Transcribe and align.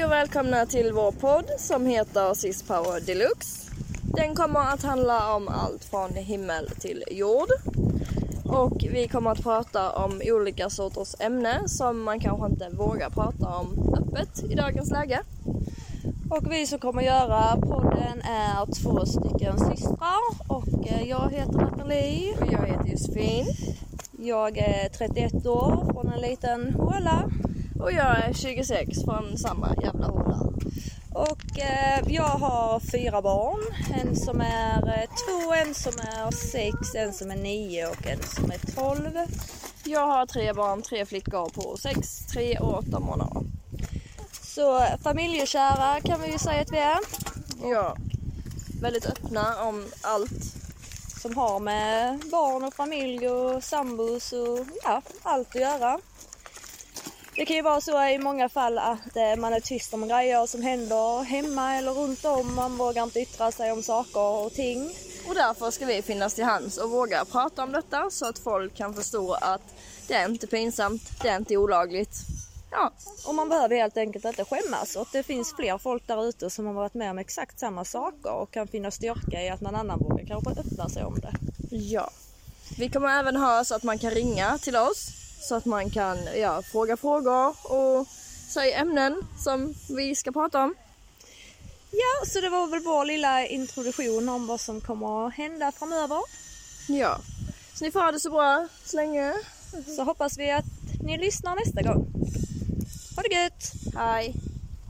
Hej 0.00 0.06
och 0.06 0.12
välkomna 0.12 0.66
till 0.66 0.92
vår 0.92 1.12
podd 1.12 1.44
som 1.58 1.86
heter 1.86 2.34
Sis 2.34 2.62
Power 2.62 3.00
Deluxe. 3.00 3.70
Den 4.02 4.34
kommer 4.34 4.60
att 4.60 4.82
handla 4.82 5.34
om 5.34 5.48
allt 5.48 5.84
från 5.84 6.14
himmel 6.14 6.70
till 6.70 7.04
jord. 7.10 7.48
Och 8.44 8.84
vi 8.92 9.08
kommer 9.08 9.30
att 9.30 9.42
prata 9.42 9.90
om 9.90 10.22
olika 10.24 10.70
sorters 10.70 11.14
ämnen 11.20 11.68
som 11.68 12.02
man 12.02 12.20
kanske 12.20 12.46
inte 12.46 12.68
vågar 12.76 13.10
prata 13.10 13.48
om 13.48 13.94
öppet 13.98 14.44
i 14.50 14.54
dagens 14.54 14.90
läge. 14.90 15.20
Och 16.30 16.52
vi 16.52 16.66
som 16.66 16.78
kommer 16.78 17.02
göra 17.02 17.56
podden 17.56 18.22
är 18.22 18.82
två 18.82 19.06
stycken 19.06 19.58
systrar 19.58 20.48
och 20.48 20.88
eh, 20.88 21.08
jag 21.08 21.30
heter 21.30 21.52
Nathalie. 21.52 22.34
Och 22.40 22.52
jag 22.52 22.66
heter 22.66 22.88
Josefin. 22.90 23.46
Jag 24.18 24.58
är 24.58 24.88
31 24.88 25.46
år 25.46 25.92
från 25.92 26.12
en 26.12 26.20
liten 26.20 26.74
håla. 26.74 27.30
Och 27.82 27.92
jag 27.92 28.18
är 28.18 28.32
26 28.32 29.04
från 29.04 29.38
samma 29.38 29.74
jävla 29.82 30.06
håla. 30.06 30.40
Och 31.14 31.58
eh, 31.58 32.00
jag 32.06 32.22
har 32.22 32.80
fyra 32.80 33.22
barn. 33.22 33.60
En 33.94 34.16
som 34.16 34.40
är 34.40 34.88
eh, 34.88 35.08
två, 35.08 35.54
en 35.54 35.74
som 35.74 35.92
är 35.92 36.30
sex, 36.30 36.94
en 36.94 37.12
som 37.12 37.30
är 37.30 37.36
nio 37.36 37.86
och 37.86 38.06
en 38.06 38.22
som 38.22 38.50
är 38.50 38.74
tolv. 38.74 39.18
Jag 39.84 40.06
har 40.06 40.26
tre 40.26 40.52
barn, 40.52 40.82
tre 40.82 41.06
flickor 41.06 41.50
på 41.50 41.76
sex, 41.76 42.26
tre 42.26 42.58
och 42.58 42.78
åtta 42.78 43.00
månader. 43.00 43.42
Så 44.32 44.86
familjekära 45.02 46.00
kan 46.00 46.20
vi 46.20 46.32
ju 46.32 46.38
säga 46.38 46.62
att 46.62 46.72
vi 46.72 46.78
är. 46.78 46.98
Ja, 47.62 47.96
väldigt 48.80 49.06
öppna 49.06 49.62
om 49.62 49.86
allt. 50.02 50.44
Som 51.22 51.36
har 51.36 51.60
med 51.60 52.18
barn 52.30 52.64
och 52.64 52.74
familj 52.74 53.28
och 53.28 53.64
sambos 53.64 54.32
och 54.32 54.58
ja, 54.84 55.02
allt 55.22 55.48
att 55.48 55.60
göra. 55.60 56.00
Det 57.36 57.46
kan 57.46 57.56
ju 57.56 57.62
vara 57.62 57.80
så 57.80 58.08
i 58.08 58.18
många 58.18 58.48
fall 58.48 58.78
att 58.78 59.16
eh, 59.16 59.36
man 59.38 59.52
är 59.52 59.60
tyst 59.60 59.94
om 59.94 60.08
grejer 60.08 60.46
som 60.46 60.62
händer 60.62 61.22
hemma 61.22 61.76
eller 61.76 61.92
runt 61.92 62.24
om. 62.24 62.54
Man 62.54 62.76
vågar 62.76 63.02
inte 63.02 63.20
yttra 63.20 63.52
sig 63.52 63.72
om 63.72 63.82
saker 63.82 64.20
och 64.20 64.52
ting. 64.52 64.94
Och 65.28 65.34
därför 65.34 65.70
ska 65.70 65.86
vi 65.86 66.02
finnas 66.02 66.34
till 66.34 66.44
hands 66.44 66.78
och 66.78 66.90
våga 66.90 67.24
prata 67.24 67.62
om 67.62 67.72
detta 67.72 68.10
så 68.10 68.26
att 68.26 68.38
folk 68.38 68.74
kan 68.74 68.94
förstå 68.94 69.32
att 69.32 69.62
det 70.08 70.14
är 70.14 70.28
inte 70.28 70.46
pinsamt, 70.46 71.02
det 71.22 71.28
är 71.28 71.36
inte 71.36 71.56
olagligt. 71.56 72.14
Ja, 72.70 72.92
Och 73.26 73.34
man 73.34 73.48
behöver 73.48 73.76
helt 73.76 73.96
enkelt 73.96 74.24
inte 74.24 74.44
skämmas 74.44 74.96
och 74.96 75.02
att 75.02 75.12
det 75.12 75.22
finns 75.22 75.54
fler 75.56 75.78
folk 75.78 76.06
där 76.06 76.28
ute 76.28 76.50
som 76.50 76.66
har 76.66 76.72
varit 76.72 76.94
med 76.94 77.10
om 77.10 77.18
exakt 77.18 77.58
samma 77.58 77.84
saker 77.84 78.32
och 78.32 78.50
kan 78.50 78.68
finna 78.68 78.90
styrka 78.90 79.42
i 79.42 79.48
att 79.48 79.60
någon 79.60 79.74
annan 79.74 79.98
vågar 79.98 80.26
kanske 80.26 80.50
öppna 80.50 80.88
sig 80.88 81.04
om 81.04 81.14
det. 81.20 81.32
ja. 81.70 82.10
Vi 82.78 82.88
kommer 82.90 83.18
även 83.18 83.36
ha 83.36 83.64
så 83.64 83.74
att 83.74 83.82
man 83.82 83.98
kan 83.98 84.10
ringa 84.10 84.58
till 84.58 84.76
oss 84.76 85.20
så 85.40 85.54
att 85.54 85.64
man 85.64 85.90
kan 85.90 86.18
ja, 86.36 86.62
fråga 86.62 86.96
frågor 86.96 87.48
och 87.62 88.06
säga 88.52 88.78
ämnen 88.78 89.22
som 89.44 89.74
vi 89.88 90.14
ska 90.14 90.32
prata 90.32 90.62
om. 90.62 90.74
Ja, 91.90 92.26
så 92.26 92.40
det 92.40 92.48
var 92.48 92.66
väl 92.66 92.80
vår 92.80 93.04
lilla 93.04 93.46
introduktion 93.46 94.28
om 94.28 94.46
vad 94.46 94.60
som 94.60 94.80
kommer 94.80 95.26
att 95.26 95.34
hända 95.34 95.72
framöver. 95.72 96.20
Ja. 96.88 97.18
Så 97.74 97.84
ni 97.84 97.90
får 97.90 98.00
ha 98.00 98.12
det 98.12 98.20
så 98.20 98.30
bra 98.30 98.68
så 98.84 98.96
länge. 98.96 99.34
Så 99.96 100.04
hoppas 100.04 100.38
vi 100.38 100.50
att 100.50 100.64
ni 101.02 101.18
lyssnar 101.18 101.54
nästa 101.54 101.82
gång. 101.82 102.06
Ha 103.16 103.22
det 103.22 103.34
gött! 103.34 103.72
Hej! 103.96 104.49